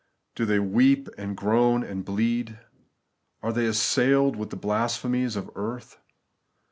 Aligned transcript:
Do 0.33 0.45
they 0.47 0.57
weep, 0.57 1.09
and 1.15 1.37
groan, 1.37 1.83
and 1.83 2.03
bleed? 2.03 2.57
Are 3.43 3.53
they 3.53 3.67
assailed 3.67 4.35
with 4.35 4.49
the 4.49 4.55
blasphemies 4.55 5.35
of 5.35 5.51
earth 5.53 5.99